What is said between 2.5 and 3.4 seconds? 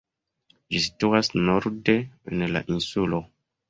la insulo.